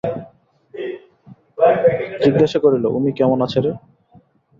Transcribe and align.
জিজ্ঞাসা 2.23 2.59
করিল, 2.63 2.85
উমি 2.97 3.11
কেমন 3.19 3.37
আছে 3.45 3.59
রে? 3.65 3.71